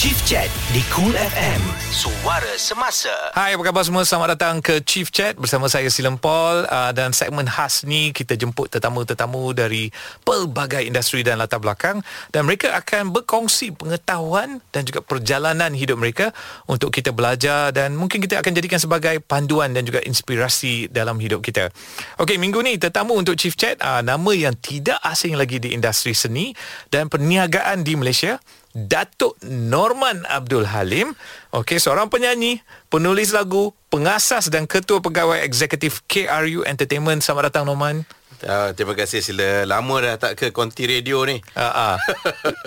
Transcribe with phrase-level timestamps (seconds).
[0.00, 1.60] Chief Chat di Cool FM.
[1.92, 3.12] Suara semasa.
[3.36, 4.00] Hai, apa khabar semua?
[4.00, 8.32] Selamat datang ke Chief Chat bersama saya Silam Paul uh, dan segmen khas ni kita
[8.32, 9.92] jemput tetamu-tetamu dari
[10.24, 12.00] pelbagai industri dan latar belakang
[12.32, 16.32] dan mereka akan berkongsi pengetahuan dan juga perjalanan hidup mereka
[16.64, 21.44] untuk kita belajar dan mungkin kita akan jadikan sebagai panduan dan juga inspirasi dalam hidup
[21.44, 21.68] kita.
[22.16, 26.16] Okey, minggu ni tetamu untuk Chief Chat uh, nama yang tidak asing lagi di industri
[26.16, 26.56] seni
[26.88, 28.40] dan perniagaan di Malaysia
[28.70, 31.12] Datuk Norman Abdul Halim
[31.50, 37.18] Okey, seorang penyanyi, penulis lagu, pengasas dan ketua pegawai eksekutif KRU Entertainment.
[37.26, 38.06] Selamat datang Norman.
[38.40, 39.68] Uh, terima kasih Sila.
[39.68, 41.44] Lama dah tak ke konti radio ni?
[41.52, 41.94] Uh, uh.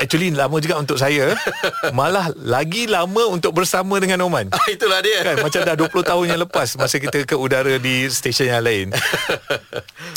[0.02, 1.34] Actually lama juga untuk saya.
[1.98, 5.26] Malah lagi lama untuk bersama dengan Norman uh, Itulah dia.
[5.26, 8.88] Kan, Macam dah 20 tahun yang lepas Masa kita ke udara di stesen yang lain.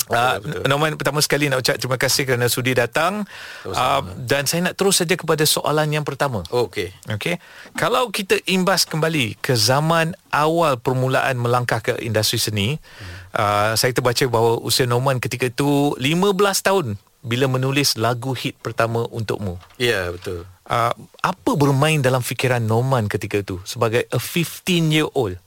[0.06, 0.38] Uh,
[0.70, 3.26] Norman pertama sekali nak ucap terima kasih kerana sudi datang.
[3.66, 6.46] Uh, Dan saya nak terus saja kepada soalan yang pertama.
[6.54, 7.42] Oh, Okay Okay
[7.74, 13.92] Kalau kita imbas kembali ke zaman awal permulaan melangkah ke industri seni hmm uh, saya
[13.92, 16.86] terbaca bahawa usia Norman ketika itu 15 tahun
[17.26, 19.60] bila menulis lagu hit pertama untukmu.
[19.76, 20.48] Ya, yeah, betul.
[20.66, 25.38] Uh, apa bermain dalam fikiran Norman ketika itu sebagai a 15 year old?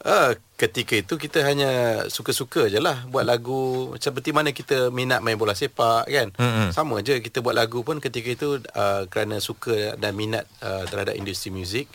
[0.00, 1.70] Uh, ketika itu kita hanya
[2.06, 6.68] suka-suka je lah buat lagu seperti mana kita minat main bola sepak kan mm-hmm.
[6.70, 11.18] sama je kita buat lagu pun ketika itu uh, kerana suka dan minat uh, terhadap
[11.18, 11.90] industri muzik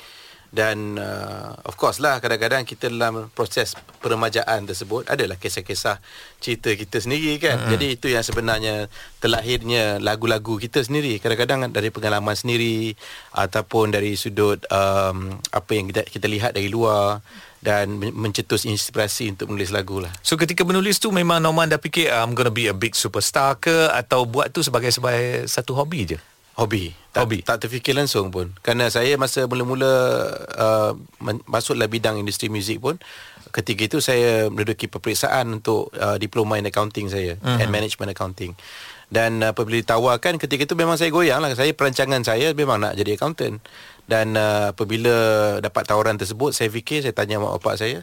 [0.48, 6.00] dan uh, of course lah kadang-kadang kita dalam proses peremajaan tersebut adalah kisah-kisah
[6.40, 7.72] cerita kita sendiri kan mm-hmm.
[7.76, 8.88] jadi itu yang sebenarnya
[9.20, 12.96] terlahirnya lagu-lagu kita sendiri kadang-kadang dari pengalaman sendiri
[13.36, 17.20] ataupun dari sudut um, apa yang kita, kita lihat dari luar
[17.58, 20.14] dan mencetus inspirasi untuk menulis lagu lah.
[20.22, 23.90] So ketika menulis tu memang Norman dah fikir I'm gonna be a big superstar ke
[23.92, 26.18] atau buat tu sebagai sebagai satu hobi je?
[26.58, 26.98] Hobi.
[27.14, 27.40] Tak, Hobi.
[27.46, 28.50] Tak terfikir langsung pun.
[28.66, 29.94] Kerana saya masa mula-mula
[30.58, 30.92] uh,
[31.46, 32.98] masuklah bidang industri muzik pun,
[33.54, 37.38] ketika itu saya menduduki peperiksaan untuk uh, diploma in accounting saya.
[37.38, 37.62] Uh-huh.
[37.62, 38.58] And management accounting.
[39.08, 41.54] Dan uh, apabila ditawarkan, ketika itu memang saya goyang lah.
[41.54, 43.62] Saya perancangan saya memang nak jadi accountant.
[44.10, 45.16] Dan uh, apabila
[45.62, 48.02] dapat tawaran tersebut, saya fikir, saya tanya mak bapak saya,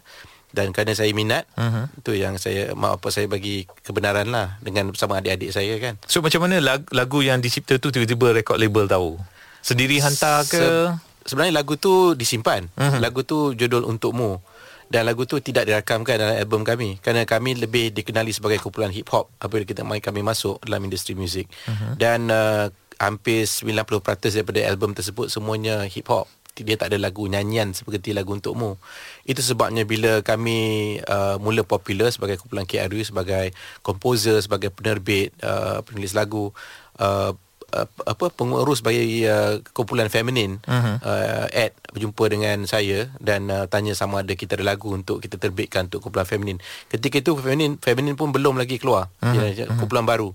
[0.55, 1.91] dan kerana saya minat uh-huh.
[1.99, 5.99] itu yang saya mak apa saya bagi kebenaran lah dengan bersama adik-adik saya kan.
[6.07, 9.19] So macam mana lagu, lagu yang dicipta tu tiba-tiba record label tahu?
[9.61, 10.63] Sendiri hantar ke?
[10.63, 10.95] Se-
[11.27, 12.71] sebenarnya lagu tu disimpan.
[12.79, 13.03] Uh-huh.
[13.03, 14.39] lagu tu judul untukmu.
[14.87, 17.03] Dan lagu tu tidak dirakamkan dalam album kami.
[17.03, 21.19] Kerana kami lebih dikenali sebagai kumpulan hip hop apabila kita mai kami masuk dalam industri
[21.19, 21.51] muzik.
[21.67, 21.99] Uh-huh.
[21.99, 22.71] dan uh,
[23.03, 23.83] hampir 90%
[24.31, 26.31] daripada album tersebut semuanya hip hop
[26.63, 28.79] dia tak ada lagu nyanyian seperti lagu untukmu.
[29.27, 33.51] Itu sebabnya bila kami uh, mula popular sebagai kumpulan KRU sebagai
[33.83, 36.55] komposer, sebagai penerbit, uh, penulis lagu,
[37.03, 37.35] uh,
[37.75, 40.97] uh, apa pengurus bagi uh, kumpulan feminin uh-huh.
[41.03, 45.43] uh, Ed berjumpa dengan saya dan uh, tanya sama ada kita ada lagu untuk kita
[45.43, 46.59] terbitkan untuk kumpulan feminin.
[46.87, 49.11] Ketika itu feminin feminin pun belum lagi keluar.
[49.19, 49.43] Uh-huh.
[49.51, 50.13] Ya, kumpulan uh-huh.
[50.15, 50.31] baru.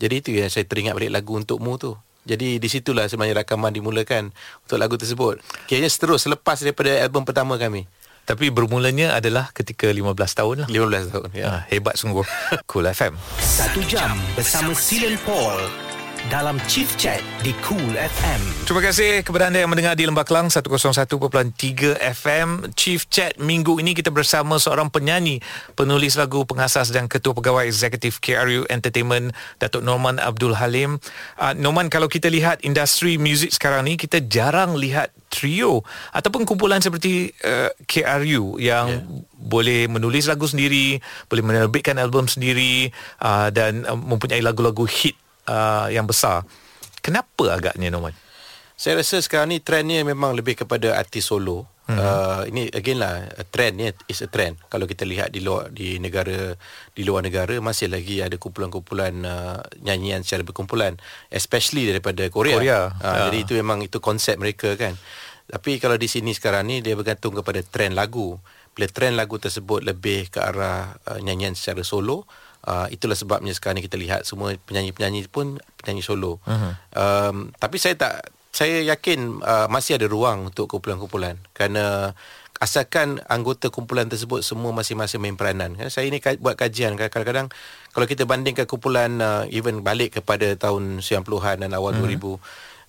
[0.00, 1.94] Jadi itu yang saya teringat balik lagu untukmu tu.
[2.28, 4.30] Jadi di situlah sebenarnya rakaman dimulakan
[4.64, 5.40] untuk lagu tersebut.
[5.66, 7.88] Kayaknya seterus selepas daripada album pertama kami.
[8.28, 10.68] Tapi bermulanya adalah ketika 15 tahun lah.
[10.70, 11.46] 15 tahun, ya.
[11.50, 12.22] Ha, hebat sungguh.
[12.70, 13.18] cool FM.
[13.42, 15.89] Satu jam bersama Silen Paul
[16.28, 18.40] dalam Chief Chat di Cool FM.
[18.68, 21.16] Terima kasih kepada anda yang mendengar di Lembah Kelang 101.3
[21.96, 22.76] FM.
[22.76, 25.40] Chief Chat minggu ini kita bersama seorang penyanyi,
[25.72, 31.00] penulis lagu, pengasas dan ketua pegawai eksekutif KRU Entertainment, Datuk Norman Abdul Halim.
[31.40, 35.80] Uh, Norman, kalau kita lihat industri muzik sekarang ni, kita jarang lihat trio
[36.12, 39.00] ataupun kumpulan seperti uh, KRU yang yeah.
[39.40, 41.00] boleh menulis lagu sendiri,
[41.32, 42.92] boleh menerbitkan album sendiri
[43.24, 45.16] uh, dan uh, mempunyai lagu-lagu hit
[45.48, 46.44] uh, yang besar.
[47.00, 48.12] Kenapa agaknya Norman?
[48.80, 51.68] Saya rasa sekarang ni trendnya memang lebih kepada artis solo.
[51.90, 52.00] Mm-hmm.
[52.00, 54.56] Uh, ini again lah trend ni is a trend.
[54.70, 56.54] Kalau kita lihat di luar di negara
[56.94, 60.96] di luar negara masih lagi ada kumpulan-kumpulan uh, nyanyian secara berkumpulan,
[61.28, 62.56] especially daripada Korea.
[62.56, 62.80] Korea.
[62.96, 63.16] Uh, uh.
[63.28, 64.94] Jadi itu memang itu konsep mereka kan.
[65.50, 68.38] Tapi kalau di sini sekarang ni dia bergantung kepada trend lagu.
[68.70, 72.22] Bila trend lagu tersebut lebih ke arah uh, nyanyian secara solo,
[72.66, 76.42] uh, itulah sebabnya sekarang ni kita lihat semua penyanyi-penyanyi pun penyanyi solo.
[76.44, 76.72] Uh-huh.
[76.96, 82.16] Um, tapi saya tak saya yakin uh, masih ada ruang untuk kumpulan-kumpulan kerana
[82.60, 85.72] asalkan anggota kumpulan tersebut semua masing-masing main peranan.
[85.78, 87.48] Kan saya ini buat kajian kadang-kadang
[87.94, 92.04] kalau kita bandingkan kumpulan uh, even balik kepada tahun 90-an dan awal uh-huh.
[92.04, 92.20] 2000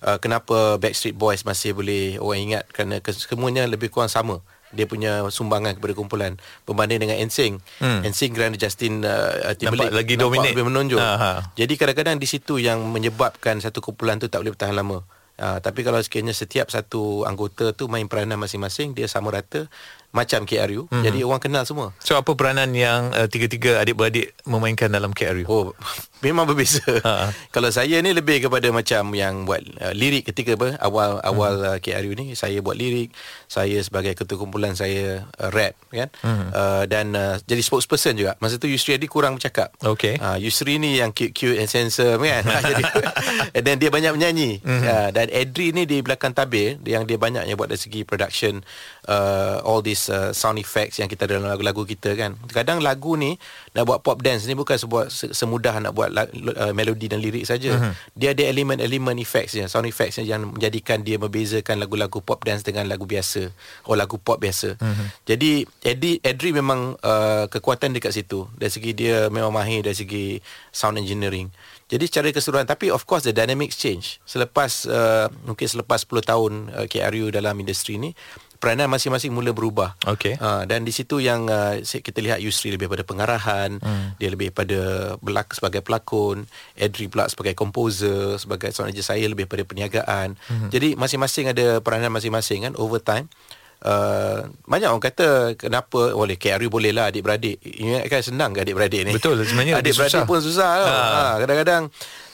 [0.02, 4.42] uh, kenapa Backstreet Boys masih boleh orang ingat kerana semuanya lebih kurang sama
[4.72, 6.32] dia punya sumbangan kepada kumpulan
[6.64, 7.60] berbanding dengan NSYNC.
[7.78, 8.00] Hmm.
[8.08, 10.54] NSYNC kerana Justin uh, Timberlake nampak lagi dominate.
[10.56, 11.00] lebih menonjol.
[11.00, 11.52] Aha.
[11.54, 15.04] Jadi kadang-kadang di situ yang menyebabkan satu kumpulan tu tak boleh bertahan lama.
[15.40, 19.64] Uh, tapi kalau sekiranya setiap satu anggota tu main peranan masing-masing dia sama rata
[20.12, 21.04] macam KRU mm-hmm.
[21.04, 21.96] jadi orang kenal semua.
[22.04, 25.48] So apa peranan yang uh, tiga-tiga adik-beradik memainkan dalam KRU?
[25.48, 25.72] Oh
[26.24, 26.84] memang berbeza.
[27.02, 27.34] Ha.
[27.50, 31.76] kalau saya ni lebih kepada macam yang buat uh, lirik ketika apa awal awal mm-hmm.
[31.76, 33.10] uh, KRU ni saya buat lirik,
[33.50, 36.08] saya sebagai ketua kumpulan saya uh, rap kan.
[36.22, 36.48] Mm-hmm.
[36.52, 38.38] Uh, dan uh, jadi spokesperson juga.
[38.38, 39.74] Masa tu Yusri Adi kurang bercakap.
[39.82, 40.20] Okay.
[40.20, 42.44] Uh, Yusri ni yang cute-cute and sensor kan.
[42.70, 42.84] jadi
[43.66, 44.60] dan dia banyak menyanyi.
[44.60, 44.86] Mm-hmm.
[44.86, 48.60] Uh, dan Edri ni di belakang tabir yang dia banyaknya buat dari segi production
[49.08, 52.34] uh, all this uh, sound effects yang kita ada dalam lagu-lagu kita kan.
[52.50, 53.36] Kadang lagu ni
[53.76, 57.76] nak buat pop dance ni bukan sebuah semudah nak buat uh, melodi dan lirik saja.
[57.76, 57.92] Uh-huh.
[58.16, 62.88] Dia ada elemen-elemen effects dia, sound effects yang menjadikan dia membezakan lagu-lagu pop dance dengan
[62.88, 63.52] lagu biasa.
[63.86, 64.80] Oh lagu pop biasa.
[64.80, 65.06] Uh-huh.
[65.28, 68.48] Jadi Edri Edri memang uh, kekuatan dekat situ.
[68.56, 70.40] Dari segi dia memang mahir dari segi
[70.72, 71.52] sound engineering.
[71.92, 74.16] Jadi secara keseluruhan tapi of course the dynamics change.
[74.24, 78.16] Selepas uh, mungkin selepas 10 tahun uh, KRU dalam industri ni
[78.62, 79.98] peranan masing-masing mula berubah.
[80.06, 80.38] Okay.
[80.38, 84.22] Uh, dan di situ yang uh, kita lihat Yusri lebih pada pengarahan, hmm.
[84.22, 86.46] dia lebih pada belak sebagai pelakon,
[86.78, 90.38] Edri pula sebagai komposer, sebagai engineer saya lebih pada perniagaan.
[90.46, 90.70] Hmm.
[90.70, 93.26] Jadi masing-masing ada peranan masing-masing kan over time.
[93.82, 99.10] Uh, banyak orang kata kenapa boleh KRU boleh lah adik-beradik ingatkan senang ke adik-beradik ni
[99.10, 100.86] betul sebenarnya adik-beradik pun susah ha.
[100.86, 101.90] Ha, kadang-kadang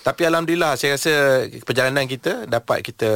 [0.09, 3.13] tapi alhamdulillah saya rasa perjalanan kita dapat kita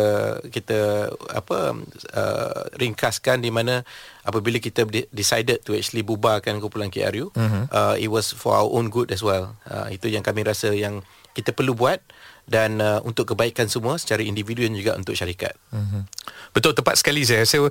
[0.52, 1.72] kita apa
[2.12, 3.80] uh, ringkaskan di mana
[4.28, 7.64] apabila kita decided to actually bubarkan kumpulan KRU uh-huh.
[7.72, 9.56] uh, it was for our own good as well.
[9.64, 11.00] Uh, itu yang kami rasa yang
[11.32, 12.04] kita perlu buat
[12.46, 15.54] dan uh, untuk kebaikan semua secara individu dan juga untuk syarikat.
[15.70, 16.02] Uh-huh.
[16.52, 17.46] Betul tepat sekali saya.
[17.46, 17.70] Saya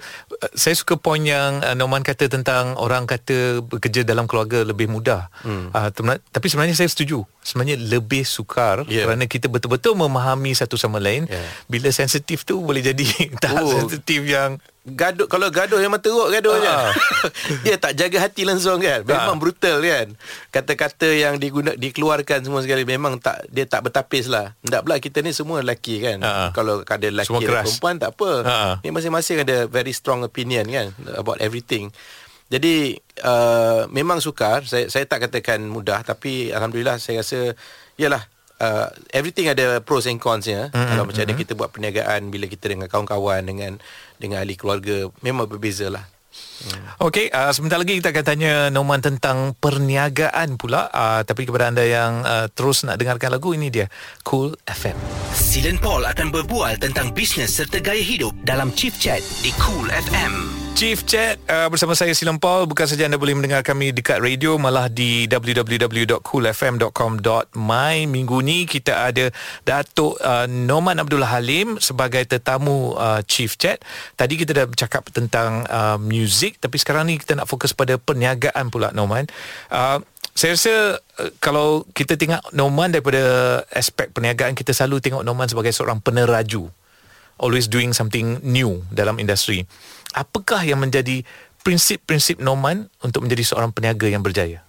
[0.55, 5.29] saya suka poin yang uh, Norman kata tentang orang kata bekerja dalam keluarga lebih mudah.
[5.43, 5.69] Hmm.
[5.69, 5.89] Uh,
[6.31, 7.21] tapi sebenarnya saya setuju.
[7.41, 9.05] Sebenarnya lebih sukar yeah.
[9.05, 11.27] kerana kita betul-betul memahami satu sama lain.
[11.27, 11.45] Yeah.
[11.67, 13.05] Bila sensitif tu boleh jadi
[13.43, 13.69] tak oh.
[13.69, 16.89] sensitif yang gaduh kalau gaduh memang teruk gaduhnya.
[16.89, 16.91] Uh.
[17.65, 19.05] dia tak jaga hati langsung kan.
[19.05, 19.41] Memang uh.
[19.41, 20.17] brutal kan.
[20.49, 24.57] Kata-kata yang diguna dikeluarkan semua sekali memang tak dia tak bertapis lah.
[24.65, 26.17] Tak pula kita ni semua lelaki kan.
[26.25, 26.49] Uh.
[26.57, 28.31] Kalau ada lelaki dan perempuan tak apa.
[28.41, 28.73] Uh.
[28.81, 31.93] Ni masing-masing ada very strong opinion kan about everything.
[32.51, 34.65] Jadi uh, memang sukar.
[34.65, 37.53] Saya saya tak katakan mudah tapi alhamdulillah saya rasa
[38.01, 38.25] yalah
[38.61, 40.69] uh, everything ada pros and cons ya.
[40.69, 40.87] Mm-hmm.
[40.93, 41.41] Kalau macam mm-hmm.
[41.41, 43.81] kita buat perniagaan bila kita dengan kawan-kawan dengan
[44.21, 46.05] dengan ahli keluarga memang berbeza lah.
[46.61, 47.09] Hmm.
[47.09, 50.87] Okey, uh, sebentar lagi kita akan tanya Noman tentang perniagaan pula.
[50.93, 53.89] Uh, tapi kepada anda yang uh, terus nak dengarkan lagu ini dia,
[54.23, 54.95] Cool FM.
[55.33, 60.70] Silen Paul akan berbual tentang bisnes serta gaya hidup dalam Chief Chat di Cool FM.
[60.71, 62.63] Chief Chat uh, bersama saya Silam Paul.
[62.65, 69.27] Bukan saja anda boleh mendengar kami dekat radio malah di www.coolfm.com.my minggu ni kita ada
[69.61, 73.83] Datuk uh, Noman Abdul Halim sebagai tetamu uh, Chief Chat.
[74.15, 78.71] Tadi kita dah bercakap tentang uh, music tapi sekarang ni kita nak fokus pada perniagaan
[78.73, 79.27] pula Noman.
[79.69, 79.99] Uh,
[80.31, 83.19] saya rasa uh, kalau kita tengok Noman daripada
[83.75, 86.71] aspek perniagaan kita selalu tengok Noman sebagai seorang peneraju
[87.41, 89.65] always doing something new dalam industri
[90.15, 91.23] apakah yang menjadi
[91.61, 94.65] prinsip-prinsip Norman untuk menjadi seorang peniaga yang berjaya?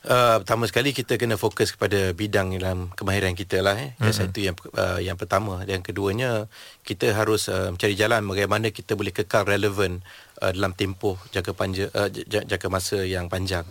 [0.00, 3.92] Uh, pertama sekali kita kena fokus kepada bidang dalam kemahiran kita lah eh.
[4.00, 4.16] Mm-hmm.
[4.16, 6.48] Satu yang uh, yang pertama dan keduanya
[6.88, 10.00] kita harus uh, mencari jalan bagaimana kita boleh kekal relevan
[10.40, 13.68] uh, dalam tempoh jangka panjang uh, jangka masa yang panjang.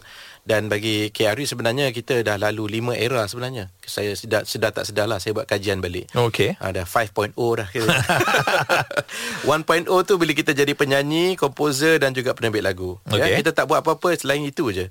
[0.50, 3.70] Dan bagi KRU sebenarnya kita dah lalu lima era sebenarnya.
[3.86, 6.10] Saya sedar, sedar tak sedar lah saya buat kajian balik.
[6.10, 6.58] Okay.
[6.58, 7.86] Ada 5.0 dah kira.
[9.46, 12.98] 1.0 tu bila kita jadi penyanyi, komposer dan juga penerbit lagu.
[13.06, 13.30] Okay.
[13.30, 14.90] Ya, kita tak buat apa-apa selain itu je.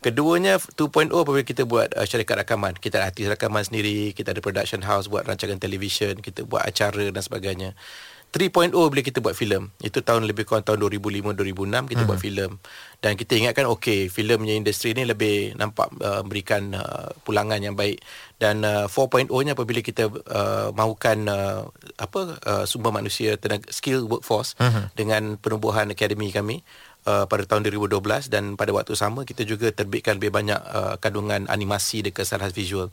[0.00, 2.72] Keduanya 2.0 apabila kita buat uh, syarikat rakaman.
[2.80, 7.12] Kita ada artis rakaman sendiri, kita ada production house buat rancangan televisyen, kita buat acara
[7.12, 7.76] dan sebagainya.
[8.38, 12.08] 3.0 bila kita buat filem itu tahun lebih kurang tahun 2005 2006 kita hmm.
[12.08, 12.52] buat filem
[13.00, 18.00] dan kita ingatkan okey filemnya industri ni lebih nampak uh, memberikan uh, pulangan yang baik
[18.36, 21.60] dan uh, 4.0 nya apabila kita uh, mahukan uh,
[21.96, 24.92] apa uh, sumber manusia tenaga skill workforce hmm.
[24.94, 26.62] dengan penubuhan akademi kami
[27.06, 28.02] Uh, pada tahun 2012
[28.34, 32.90] dan pada waktu sama kita juga terbitkan lebih banyak uh, kandungan animasi dekat salah visual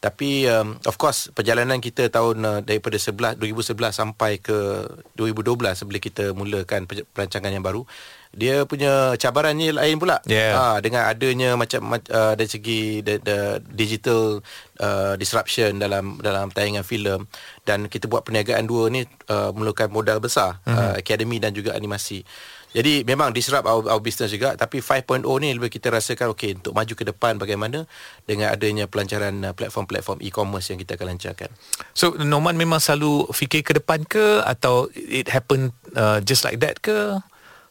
[0.00, 4.88] tapi um, of course perjalanan kita tahun uh, daripada 11 2011 sampai ke
[5.20, 7.84] 2012 sebelum kita mulakan perancangan yang baru
[8.30, 10.22] dia punya cabarannya lain pula.
[10.22, 10.54] Yeah.
[10.54, 13.38] Ah, dengan adanya macam uh, dari segi the, the
[13.74, 14.38] digital
[14.78, 17.26] uh, disruption dalam dalam tayangan filem
[17.66, 20.78] dan kita buat perniagaan dua ni uh, memerlukan modal besar, mm-hmm.
[20.78, 22.22] uh, akademi dan juga animasi.
[22.70, 26.70] Jadi memang disrupt our, our business juga tapi 5.0 ni lebih kita rasakan okey untuk
[26.70, 27.82] maju ke depan bagaimana
[28.22, 31.50] dengan adanya pelancaran uh, platform-platform e-commerce yang kita akan lancarkan.
[31.98, 36.78] So Norman memang selalu fikir ke depan ke atau it happen uh, just like that
[36.78, 37.18] ke?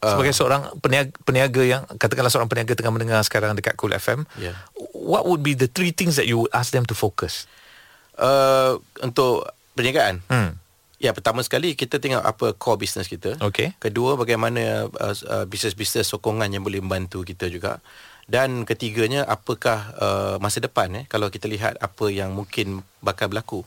[0.00, 4.24] Sebagai uh, seorang peniaga, peniaga yang katakanlah seorang peniaga tengah mendengar sekarang dekat Cool FM,
[4.40, 4.56] Yeah.
[4.96, 7.44] what would be the three things that you would ask them to focus?
[8.16, 10.24] Uh, untuk perniagaan.
[10.28, 10.56] Hmm.
[11.00, 13.40] Ya, pertama sekali kita tengok apa core business kita.
[13.40, 13.72] Okey.
[13.80, 17.80] Kedua, bagaimana uh, uh, bisnes-bisnes sokongan yang boleh membantu kita juga.
[18.28, 23.64] Dan ketiganya, apakah uh, masa depan eh kalau kita lihat apa yang mungkin bakal berlaku.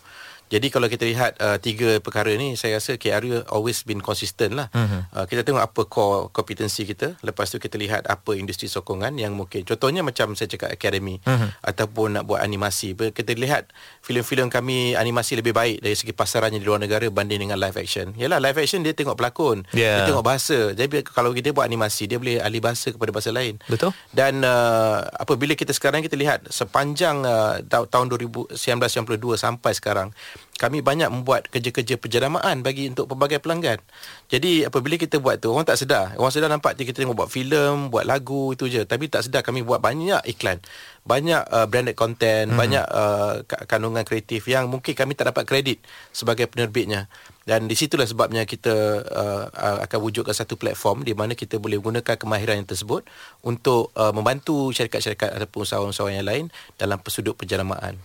[0.54, 4.70] Jadi kalau kita lihat uh, tiga perkara ni saya rasa KRU always been consistent lah.
[4.70, 4.82] Mhm.
[4.84, 5.02] Mm-hmm.
[5.10, 9.34] Uh, kita tengok apa core kompetensi kita, lepas tu kita lihat apa industri sokongan yang
[9.34, 11.32] mungkin contohnya macam saya cakap academy Mhm.
[11.34, 11.50] mm-hmm.
[11.66, 12.94] ataupun nak buat animasi.
[12.94, 13.74] Kita lihat
[14.06, 18.14] filem-filem kami animasi lebih baik dari segi pasarannya di luar negara banding dengan live action.
[18.14, 20.06] Yalah live action dia tengok pelakon, Yeah.
[20.06, 20.76] dia tengok bahasa.
[20.78, 23.58] Jadi kalau kita buat animasi dia boleh ahli bahasa kepada bahasa lain.
[23.66, 23.90] Betul.
[24.14, 30.10] Dan uh, apabila kita sekarang kita lihat sepanjang uh, ta- tahun 2000 1992 sampai sekarang
[30.54, 33.82] kami banyak membuat kerja-kerja penjeramaan bagi untuk pelbagai pelanggan.
[34.30, 36.14] Jadi apabila kita buat tu orang tak sedar.
[36.16, 38.86] Orang sedar nampak kita tengok buat filem, buat lagu itu je.
[38.86, 40.62] Tapi tak sedar kami buat banyak iklan.
[41.04, 42.56] Banyak uh, branded content, hmm.
[42.56, 45.84] banyak uh, ka- kandungan kreatif yang mungkin kami tak dapat kredit
[46.16, 47.12] sebagai penerbitnya.
[47.44, 51.76] Dan di situlah sebabnya kita uh, uh, akan wujudkan satu platform di mana kita boleh
[51.76, 53.04] gunakan kemahiran yang tersebut
[53.44, 56.46] untuk uh, membantu syarikat-syarikat ataupun usahawan-usahawan yang lain
[56.80, 58.00] dalam sudut penjaramaan.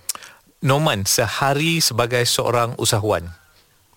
[0.59, 3.31] Norman sehari sebagai seorang usahawan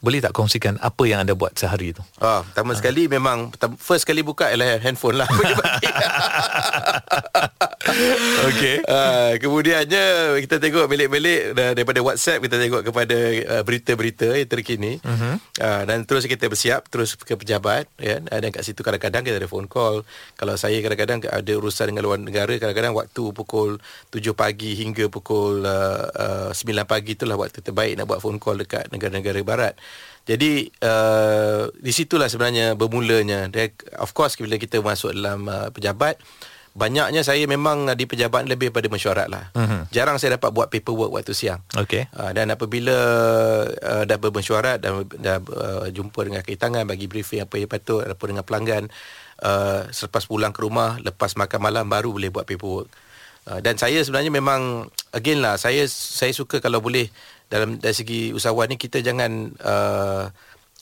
[0.02, 2.02] boleh tak kongsikan apa yang anda buat sehari itu?
[2.18, 5.30] Ah, pertama sekali memang first kali buka ialah handphone lah.
[8.50, 8.86] Okey.
[8.86, 13.18] Uh, kemudiannya kita tengok belik-belik dah- daripada WhatsApp kita tengok kepada
[13.58, 15.02] uh, berita-berita yang terkini.
[15.02, 15.36] Uh-huh.
[15.58, 19.50] Uh, dan terus kita bersiap terus ke pejabat ya dan kat situ kadang-kadang kita ada
[19.50, 20.06] phone call.
[20.38, 23.82] Kalau saya kadang-kadang ada urusan dengan luar negara kadang-kadang waktu pukul
[24.14, 28.62] 7 pagi hingga pukul uh, uh, 9 pagi itulah waktu terbaik nak buat phone call
[28.62, 29.74] dekat negara-negara barat.
[30.22, 33.50] Jadi uh, di situlah sebenarnya bermulanya.
[33.50, 36.22] Dan of course bila kita masuk dalam uh, pejabat
[36.72, 39.52] banyaknya saya memang di pejabat lebih pada mesyuarat lah.
[39.52, 39.84] Uh-huh.
[39.92, 41.60] Jarang saya dapat buat paperwork waktu siang.
[41.76, 42.08] Okey.
[42.16, 42.98] Uh, dan apabila
[43.68, 48.36] uh, dah bermesyuarat dan dah uh, jumpa dengan kaitangan bagi briefing apa yang patut ataupun
[48.36, 48.84] dengan pelanggan
[49.44, 52.88] uh, selepas pulang ke rumah lepas makan malam baru boleh buat paperwork.
[53.42, 57.12] Uh, dan saya sebenarnya memang again lah saya saya suka kalau boleh
[57.52, 60.32] dalam dari segi usahawan ni kita jangan uh,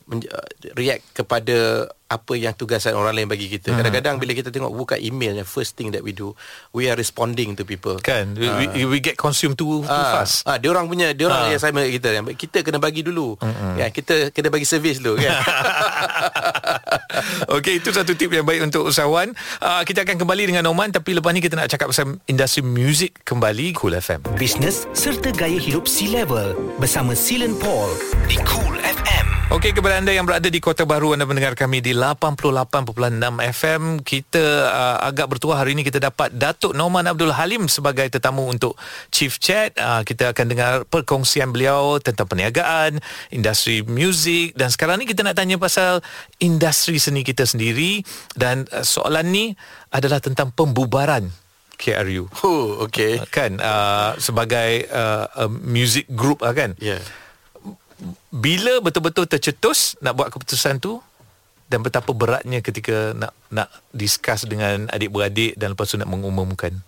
[0.10, 0.42] men- uh,
[0.74, 3.70] react kepada apa yang tugasan orang lain bagi kita.
[3.70, 6.34] Kadang-kadang bila kita tengok buka email yang first thing that we do,
[6.74, 8.02] we are responding to people.
[8.02, 10.42] Kan we, we, we get consumed too, too Ah, fast.
[10.44, 12.10] ah, dia orang punya, dia orang yang sama dengan kita.
[12.34, 13.38] Kita kena bagi dulu.
[13.38, 13.74] Mm-hmm.
[13.78, 15.38] Ya, kita kena bagi servis dulu kan.
[17.56, 19.30] Okey, itu satu tip yang baik untuk usahawan.
[19.62, 23.22] Uh, kita akan kembali dengan Norman tapi lepas ni kita nak cakap pasal industri muzik
[23.22, 24.26] kembali Cool FM.
[24.34, 27.94] Bisnes serta gaya hidup C-Level bersama Silen Paul
[28.26, 29.19] di Cool FM.
[29.50, 32.86] Okey, kepada anda yang berada di Kota Baru anda mendengar kami di 88.6
[33.50, 34.06] FM.
[34.06, 38.78] Kita uh, agak bertuah hari ini kita dapat Datuk Norman Abdul Halim sebagai tetamu untuk
[39.10, 39.74] Chief Chat.
[39.74, 43.02] Uh, kita akan dengar perkongsian beliau tentang perniagaan,
[43.34, 46.06] industri muzik dan sekarang ni kita nak tanya pasal
[46.38, 48.06] industri seni kita sendiri
[48.38, 49.58] dan uh, soalan ni
[49.90, 51.26] adalah tentang pembubaran
[51.74, 52.30] KRU.
[52.46, 53.18] oh, okay.
[53.34, 57.02] Kan uh, sebagai uh, uh, music group lah kan Ya.
[57.02, 57.29] Yeah.
[58.30, 61.00] Bila betul-betul tercetus nak buat keputusan tu
[61.70, 66.82] dan betapa beratnya ketika nak nak discuss dengan adik-beradik dan lepas tu nak mengumumkan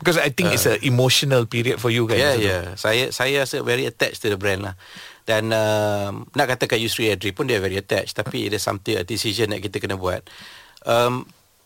[0.00, 2.46] because i think uh, it's a emotional period for you kan Ya, masa tu.
[2.46, 2.58] ya.
[2.76, 4.74] Saya saya rasa very attached to the brand lah.
[5.24, 9.48] Dan uh, nak katakan Yusri Adri pun dia very attached tapi ada something a decision
[9.56, 10.20] yang kita kena buat.
[10.84, 11.24] Um,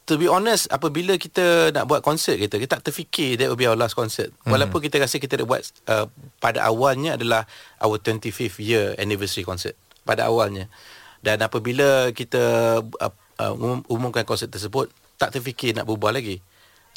[0.09, 3.69] to be honest apabila kita nak buat konsert kita kita tak terfikir that will be
[3.69, 4.33] our last concert.
[4.43, 4.57] Hmm.
[4.57, 5.61] Walaupun kita rasa kita nak buat
[5.93, 6.09] uh,
[6.41, 7.45] pada awalnya adalah
[7.85, 9.77] our 25th year anniversary concert
[10.09, 10.73] pada awalnya.
[11.21, 12.41] Dan apabila kita
[12.81, 14.89] uh, uh, umum- umumkan konsert tersebut
[15.21, 16.41] tak terfikir nak berubah lagi.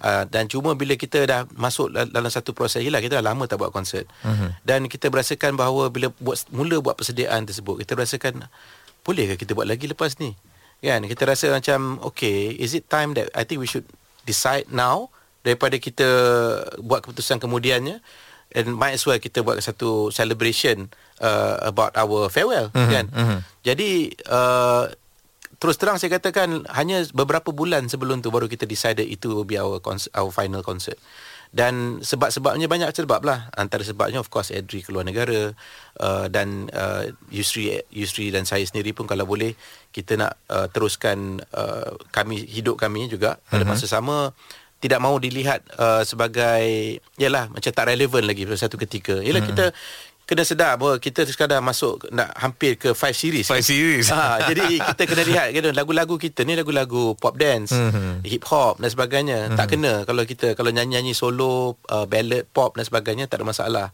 [0.02, 3.44] Uh, dan cuma bila kita dah masuk dal- dalam satu proses yelah kita dah lama
[3.46, 4.08] tak buat konsert.
[4.24, 4.56] Uh-huh.
[4.64, 8.48] Dan kita berasakan bahawa bila buat mula buat persediaan tersebut kita berasakan
[9.04, 10.34] bolehkah kita buat lagi lepas ni?
[10.82, 13.86] Kan kita rasa macam okay is it time that I think we should
[14.26, 15.14] decide now
[15.46, 16.10] daripada kita
[16.82, 18.02] buat keputusan kemudiannya
[18.54, 22.90] and might as well kita buat satu celebration uh, about our farewell uh-huh.
[22.90, 23.06] kan.
[23.14, 23.40] Uh-huh.
[23.62, 24.90] Jadi uh,
[25.62, 29.62] terus terang saya katakan hanya beberapa bulan sebelum tu baru kita decided itu will be
[29.62, 30.98] our concert, our final concert
[31.52, 35.52] dan sebab-sebabnya banyak sebab lah antara sebabnya of course Edri keluar negara
[36.00, 39.52] uh, dan uh, Yusri Yusri dan saya sendiri pun kalau boleh
[39.92, 43.96] kita nak uh, teruskan uh, kami hidup kami juga pada masa uh-huh.
[44.00, 44.18] sama
[44.80, 49.52] tidak mahu dilihat uh, sebagai yalah macam tak relevan lagi pada satu ketika yalah uh-huh.
[49.52, 49.66] kita
[50.32, 53.52] kena sedar bahawa kita sekadar masuk nak hampir ke 5 series.
[53.52, 54.08] 5 series.
[54.16, 58.24] Ha, jadi kita kena lihat kan lagu-lagu kita ni lagu-lagu pop dance, mm-hmm.
[58.24, 59.52] hip hop dan sebagainya.
[59.52, 59.58] Mm-hmm.
[59.60, 63.88] Tak kena kalau kita kalau nyanyi-nyanyi solo, uh, ballad pop dan sebagainya tak ada masalah.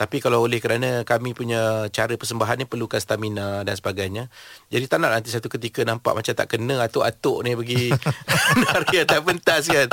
[0.00, 4.32] Tapi kalau oleh kerana kami punya cara persembahan ni perlukan stamina dan sebagainya.
[4.72, 7.92] Jadi tak nak nanti satu ketika nampak macam tak kena atuk-atuk ni pergi
[8.64, 9.88] nari atas pentas kan.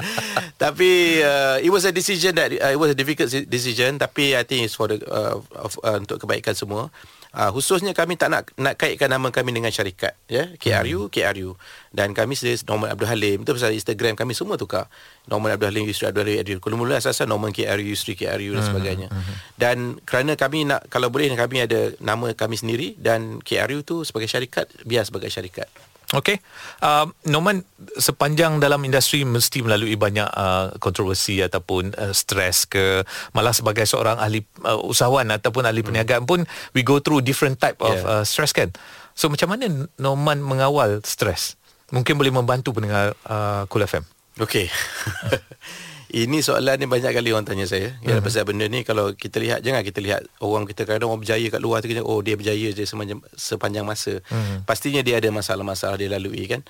[0.59, 4.43] Tapi uh, it was a decision that uh, it was a difficult decision tapi I
[4.43, 6.91] think it's for the uh, of, uh, untuk kebaikan semua.
[7.29, 11.13] Uh, khususnya kami tak nak nak kaitkan nama kami dengan syarikat ya KRU hmm.
[11.13, 11.53] KRU
[11.93, 14.89] dan kami sendiri Norman Abdul Halim itu pasal Instagram kami semua tukar
[15.29, 18.69] Norman Abdul Halim Yusri Abdul Halim Adil mula asas Norman KRU Yusri KRU dan hmm,
[18.73, 19.21] sebagainya hmm.
[19.21, 19.35] Hmm.
[19.61, 19.77] dan
[20.09, 24.65] kerana kami nak kalau boleh kami ada nama kami sendiri dan KRU tu sebagai syarikat
[24.89, 25.69] biar sebagai syarikat
[26.09, 26.41] Okey.
[26.81, 27.61] Uh, Norman
[28.01, 33.05] sepanjang dalam industri mesti melalui banyak uh, kontroversi ataupun uh, stres ke
[33.37, 35.87] malah sebagai seorang ahli uh, usahawan ataupun ahli hmm.
[35.93, 38.09] perniagaan pun we go through different type of yeah.
[38.09, 38.73] uh, stress kan.
[39.13, 41.61] So macam mana Norman mengawal stres?
[41.93, 44.05] Mungkin boleh membantu pendengar uh, Cool FM.
[44.41, 44.65] Okey.
[46.09, 47.93] Ini soalan ni banyak kali orang tanya saya.
[48.01, 48.25] Ya uh-huh.
[48.25, 51.61] pasal benda ni kalau kita lihat jangan kita lihat orang kita kadang orang berjaya kat
[51.61, 54.17] luar tu kita oh dia berjaya je sepanjang, sepanjang masa.
[54.25, 54.65] Uh-huh.
[54.65, 56.65] Pastinya dia ada masalah-masalah dia lalui kan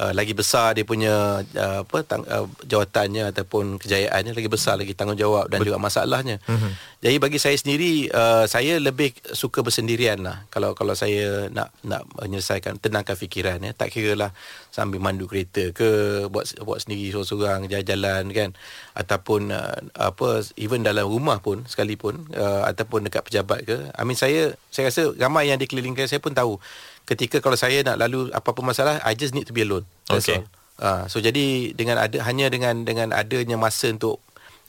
[0.00, 4.94] uh, lagi besar dia punya uh, apa tang, uh, jawatannya ataupun kejayaannya lagi besar lagi
[4.94, 6.42] tanggungjawab dan juga masalahnya.
[6.44, 6.72] Mm-hmm.
[7.04, 12.08] Jadi bagi saya sendiri uh, saya lebih suka bersendirian lah kalau kalau saya nak nak
[12.16, 14.30] menyelesaikan tenangkan fikiran ya tak kira lah
[14.72, 18.50] sambil mandu kereta ke buat buat sendiri seorang-seorang jalan-jalan kan
[18.98, 23.76] ataupun uh, apa even dalam rumah pun sekalipun uh, ataupun dekat pejabat ke.
[23.94, 26.58] I mean saya saya rasa ramai yang dikelilingkan saya pun tahu
[27.04, 29.84] ketika kalau saya nak lalu apa-apa masalah I just need to be alone.
[30.08, 30.44] That's okay.
[30.44, 30.48] all.
[30.74, 34.18] Uh, so jadi dengan ada hanya dengan dengan adanya masa untuk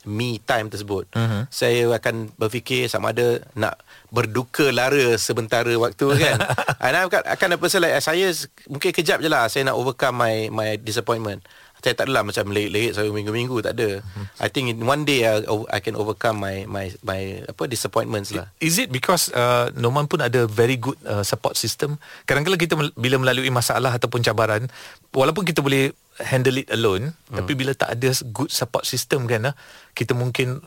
[0.06, 1.50] me time tersebut uh-huh.
[1.50, 3.74] saya akan berfikir sama ada nak
[4.14, 6.38] berduka lara sementara waktu kan
[6.86, 8.30] and I akan, akan apa like, saya
[8.70, 11.42] mungkin kejap je lah saya nak overcome my my disappointment
[11.84, 14.02] saya tak adalah macam lerik-lerik sampai minggu-minggu tak ada.
[14.02, 14.26] Hmm.
[14.42, 18.50] I think in one day I, I can overcome my my my apa disappointments lah.
[18.58, 22.00] Is it because uh, Norman pun ada very good uh, support system?
[22.26, 24.66] Kadang-kadang kita bila melalui masalah ataupun cabaran,
[25.14, 27.36] walaupun kita boleh handle it alone, hmm.
[27.38, 29.54] tapi bila tak ada good support system kan, uh,
[29.94, 30.58] kita mungkin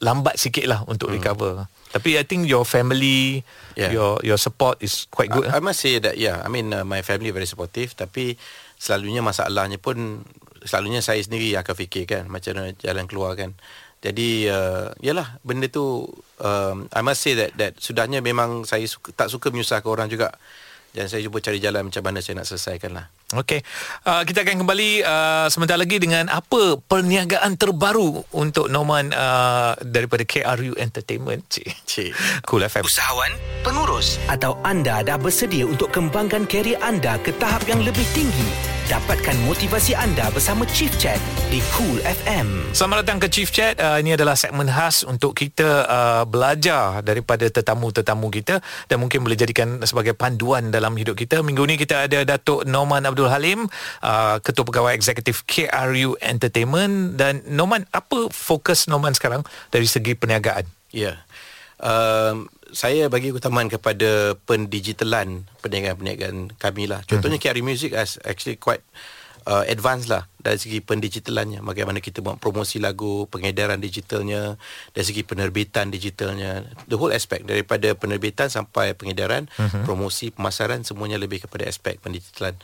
[0.00, 1.16] lambat sikit lah untuk hmm.
[1.20, 1.52] recover.
[1.92, 3.44] Tapi I think your family,
[3.76, 3.92] yeah.
[3.92, 5.52] your your support is quite good.
[5.52, 5.58] I.
[5.58, 8.40] I must say that yeah, I mean uh, my family very supportive, tapi
[8.80, 10.24] selalunya masalahnya pun
[10.64, 13.54] selalunya saya sendiri yang akan fikirkan macam mana jalan keluar kan.
[14.02, 16.02] Jadi uh, yalah benda tu
[16.42, 20.34] um, I must say that that sudahnya memang saya suka, tak suka menyusahkan orang juga.
[20.92, 23.08] Dan saya cuba cari jalan macam mana saya nak selesaikan lah.
[23.32, 23.64] Okey.
[24.04, 30.20] Uh, kita akan kembali uh, sebentar lagi dengan apa perniagaan terbaru untuk Norman uh, daripada
[30.28, 31.48] KRU Entertainment.
[31.48, 31.88] Cik.
[31.88, 32.10] Cik.
[32.44, 32.84] Cool FM.
[32.84, 33.32] Usahawan,
[33.64, 38.81] pengurus atau anda dah bersedia untuk kembangkan kerjaya anda ke tahap yang lebih tinggi?
[38.90, 41.22] Dapatkan motivasi anda bersama Chief Chat
[41.54, 42.74] di Cool FM.
[42.74, 43.78] Selamat datang ke Chief Chat.
[43.78, 48.58] Uh, ini adalah segmen khas untuk kita uh, belajar daripada tetamu-tetamu kita
[48.90, 51.46] dan mungkin boleh jadikan sebagai panduan dalam hidup kita.
[51.46, 53.70] Minggu ini kita ada Datuk Norman Abdul Halim,
[54.02, 60.66] uh, Ketua Pegawai Eksekutif KRU Entertainment dan Norman, apa fokus Norman sekarang dari segi perniagaan?
[60.90, 61.14] Ya.
[61.14, 61.16] Yeah.
[61.78, 67.04] Um, saya bagi keutamaan kepada pendigitalan perniagaan-perniagaan kami lah.
[67.04, 67.60] Contohnya mm-hmm.
[67.60, 68.80] KRI Music as actually quite
[69.46, 71.60] uh, advanced lah dari segi pendigitalannya.
[71.62, 74.56] Bagaimana kita buat promosi lagu, pengedaran digitalnya,
[74.96, 76.66] dari segi penerbitan digitalnya.
[76.88, 79.84] The whole aspect daripada penerbitan sampai pengedaran, mm-hmm.
[79.84, 82.56] promosi, pemasaran semuanya lebih kepada aspek pendigitalan.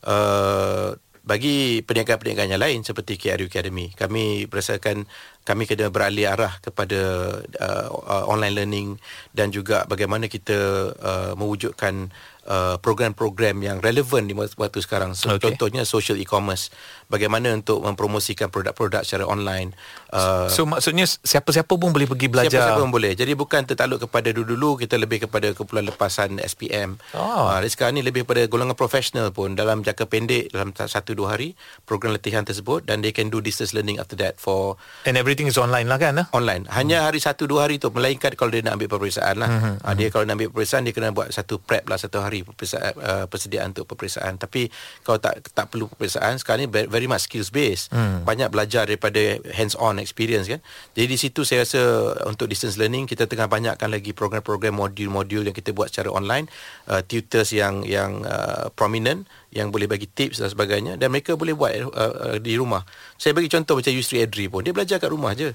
[0.00, 0.96] Uh,
[1.30, 5.06] bagi perniagaan-perniagaan yang lain seperti KRU Academy, kami berdasarkan
[5.46, 6.98] kami kena beralih arah kepada
[7.38, 8.88] uh, uh, online learning
[9.30, 12.10] dan juga bagaimana kita uh, mewujudkan
[12.50, 15.14] uh, program-program yang relevan di waktu sekarang.
[15.14, 15.54] So, okay.
[15.54, 16.74] Contohnya social e-commerce.
[17.10, 19.74] Bagaimana untuk mempromosikan produk-produk secara online.
[20.14, 22.62] Uh, so maksudnya siapa-siapa pun boleh pergi belajar?
[22.62, 23.18] Siapa-siapa pun boleh.
[23.18, 27.02] Jadi bukan tertakluk kepada dulu-dulu kita lebih kepada kumpulan lepasan SPM.
[27.18, 27.50] Oh.
[27.50, 31.58] Uh, sekarang ni lebih kepada golongan profesional pun dalam jangka pendek dalam satu dua hari
[31.82, 35.58] program latihan tersebut dan they can do distance learning after that for and everything is
[35.58, 36.14] online lah kan?
[36.30, 36.66] Online.
[36.70, 37.06] Hanya hmm.
[37.10, 39.50] hari satu dua hari tu melainkan kalau dia nak ambil peperiksaan lah.
[39.50, 39.74] Hmm.
[39.82, 42.94] Uh, dia kalau nak ambil peperiksaan dia kena buat satu prep lah satu hari peperiksaan,
[43.02, 44.70] uh, persediaan untuk peperiksaan tapi
[45.02, 48.26] kalau tak tak perlu peperiksaan sekarang ni very much skills based hmm.
[48.26, 50.60] banyak belajar daripada hands on experience kan
[50.92, 51.80] jadi di situ saya rasa
[52.26, 56.50] untuk distance learning kita tengah banyakkan lagi program-program modul-modul yang kita buat secara online
[56.90, 61.54] uh, tutors yang yang uh, prominent yang boleh bagi tips dan sebagainya dan mereka boleh
[61.58, 62.86] buat uh, uh, di rumah.
[63.18, 65.50] Saya bagi contoh macam Yusri Adri pun dia belajar kat rumah je.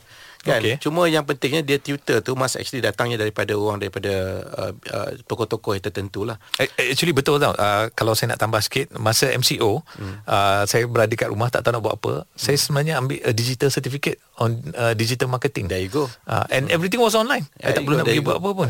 [0.45, 0.61] Kan?
[0.61, 0.77] Okay.
[0.77, 4.13] Cuma yang pentingnya dia tutor tu must actually datangnya daripada orang daripada
[4.45, 6.37] uh, uh, tokoh-tokoh yang tertentu lah.
[6.77, 7.55] Actually betul tau.
[7.57, 10.27] Uh, kalau saya nak tambah sikit masa MCO hmm.
[10.29, 12.13] uh, saya berada kat rumah tak tahu nak buat apa.
[12.21, 12.25] Hmm.
[12.37, 15.71] Saya sebenarnya ambil a digital certificate on uh, digital marketing.
[15.71, 16.11] There you go.
[16.27, 16.75] Uh, and hmm.
[16.75, 17.47] everything was online.
[17.59, 18.69] There saya tak perlu nak pergi buat apa pun.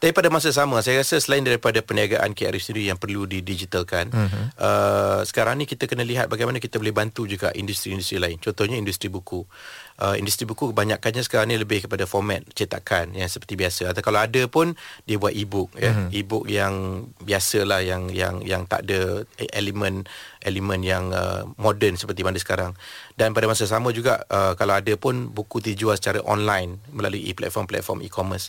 [0.00, 4.44] Tapi pada masa sama saya rasa selain daripada perniagaan KRI sendiri yang perlu didigitalkan uh-huh.
[4.56, 9.12] uh, sekarang ni kita kena lihat bagaimana kita boleh bantu juga industri-industri lain contohnya industri
[9.12, 9.44] buku
[10.00, 13.92] uh, industri buku kebanyakannya sekarang ni lebih kepada format cetakan yang seperti biasa.
[13.92, 15.92] Atau kalau ada pun dia buat e-book ya.
[15.92, 16.08] Uh-huh.
[16.10, 20.08] e-book yang biasalah yang yang yang tak ada elemen
[20.40, 22.72] elemen yang uh, moden seperti mana sekarang.
[23.14, 28.00] Dan pada masa sama juga uh, kalau ada pun buku dijual secara online melalui platform-platform
[28.08, 28.48] e-commerce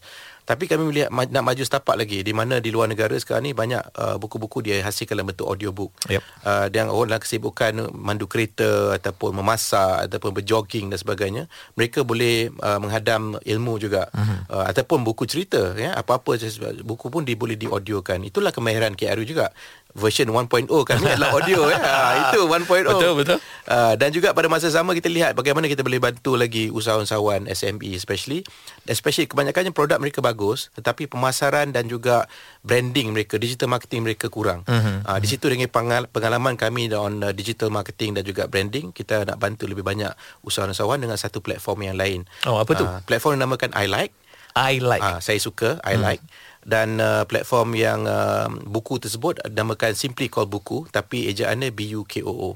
[0.51, 3.79] tapi kami melihat nak maju setapak lagi di mana di luar negara sekarang ni banyak
[3.95, 5.95] uh, buku-buku dia hasilkan dalam bentuk audiobook.
[6.11, 6.19] Yep.
[6.43, 11.47] Uh, dan orang dalam kesibukan mandu kereta ataupun memasak ataupun berjogging dan sebagainya,
[11.79, 14.11] mereka boleh uh, menghadam ilmu juga.
[14.11, 14.59] Uh-huh.
[14.59, 16.35] Uh, ataupun buku cerita ya, apa-apa
[16.83, 18.19] buku pun dia boleh diaudiokan.
[18.27, 19.55] Itulah kemahiran KRU juga
[19.93, 21.77] version 1.0 kan adalah audio ya.
[21.79, 21.93] Ha,
[22.31, 22.67] itu 1.0.
[22.87, 23.37] Betul betul.
[23.67, 27.95] Uh, dan juga pada masa sama kita lihat bagaimana kita boleh bantu lagi usahawan-usahawan SME
[27.95, 28.43] especially
[28.87, 32.25] especially kebanyakannya produk mereka bagus tetapi pemasaran dan juga
[32.63, 34.63] branding mereka digital marketing mereka kurang.
[34.65, 35.03] Uh-huh.
[35.03, 35.67] Uh, di situ dengan
[36.07, 40.11] pengalaman kami dalam uh, digital marketing dan juga branding kita nak bantu lebih banyak
[40.47, 42.23] usahawan-usahawan dengan satu platform yang lain.
[42.47, 42.85] Oh apa tu?
[42.87, 44.13] Uh, platform yang dinamakan I Like.
[44.51, 45.03] I Like.
[45.03, 46.03] Uh, saya suka I hmm.
[46.03, 46.23] Like
[46.61, 52.05] dan uh, platform yang uh, buku tersebut namakan Simply Call Buku tapi ejaannya B U
[52.05, 52.49] K O O.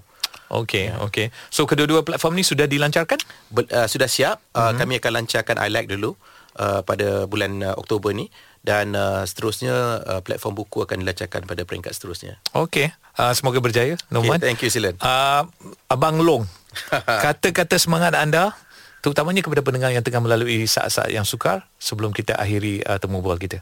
[0.46, 1.02] Okey, yeah.
[1.02, 1.34] okey.
[1.50, 3.18] So kedua-dua platform ni sudah dilancarkan?
[3.50, 4.38] Be, uh, sudah siap.
[4.54, 4.78] Uh, mm-hmm.
[4.78, 6.14] Kami akan lancarkan I Like dulu
[6.62, 8.30] uh, pada bulan uh, Oktober ni
[8.62, 12.38] dan uh, seterusnya uh, platform buku akan dilancarkan pada peringkat seterusnya.
[12.54, 12.94] Okey.
[13.18, 14.38] Uh, semoga berjaya, Norman.
[14.38, 14.98] Okay, thank you Silan.
[15.02, 15.50] Uh,
[15.90, 16.46] Abang Long.
[17.26, 18.54] kata-kata semangat anda
[19.00, 23.38] terutamanya kepada pendengar yang tengah melalui saat-saat yang sukar sebelum kita akhiri uh, temu bual
[23.38, 23.62] kita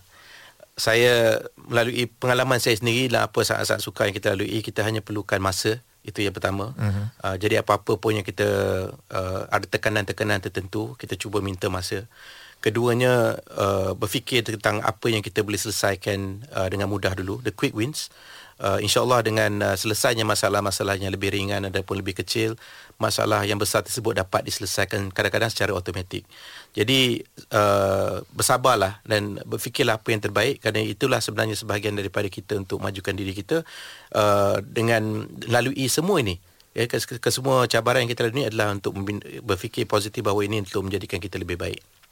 [0.74, 1.38] saya
[1.70, 5.82] melalui pengalaman saya sendiri lah apa saat-saat suka yang kita lalui kita hanya perlukan masa.
[6.04, 6.76] Itu yang pertama.
[6.76, 7.06] Uh-huh.
[7.24, 8.50] uh, jadi apa-apa pun yang kita
[8.92, 12.10] uh, ada tekanan-tekanan tertentu kita cuba minta masa.
[12.60, 17.40] Keduanya uh, berfikir tentang apa yang kita boleh selesaikan uh, dengan mudah dulu.
[17.44, 18.12] The quick wins
[18.64, 22.56] uh, insyaallah dengan uh, selesainya masalah-masalah yang lebih ringan ataupun lebih kecil
[22.98, 26.24] masalah yang besar tersebut dapat diselesaikan kadang-kadang secara automatik.
[26.72, 27.20] Jadi
[27.52, 33.12] uh, bersabarlah dan berfikirlah apa yang terbaik kerana itulah sebenarnya sebahagian daripada kita untuk majukan
[33.12, 33.68] diri kita
[34.16, 36.40] uh, dengan lalui semua ini.
[36.74, 38.98] Ya ke, ke, semua cabaran yang kita lalui adalah untuk
[39.46, 42.03] berfikir positif bahawa ini untuk menjadikan kita lebih baik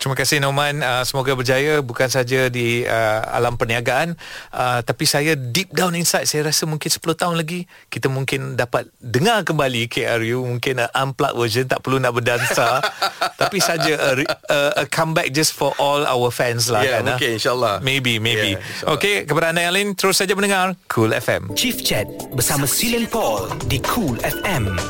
[0.00, 1.84] Terima kasih Norman uh, Semoga berjaya.
[1.84, 4.16] Bukan saja di uh, alam perniagaan
[4.56, 8.88] uh, Tapi saya deep down inside Saya rasa mungkin 10 tahun lagi Kita mungkin dapat
[8.96, 12.80] dengar kembali KRU Mungkin uh, unplugged version Tak perlu nak berdansa.
[13.44, 14.10] Tapi saja a,
[14.48, 17.84] a, a comeback just for all our fans lah yeah, kan, Mungkin insyaAllah.
[17.84, 18.56] Maybe, maybe.
[18.56, 23.04] Yeah, Okay, kepada anda yang lain Terus saja mendengar Cool FM Chief Chat bersama Silen
[23.04, 24.80] Paul Di Cool FM